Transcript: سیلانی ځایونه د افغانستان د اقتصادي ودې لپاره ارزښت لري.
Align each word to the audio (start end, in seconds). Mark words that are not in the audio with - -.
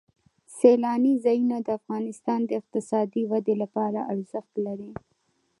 سیلانی 0.57 1.13
ځایونه 1.25 1.57
د 1.61 1.67
افغانستان 1.79 2.39
د 2.45 2.49
اقتصادي 2.61 3.23
ودې 3.31 3.55
لپاره 3.63 3.99
ارزښت 4.13 4.53
لري. 4.65 4.91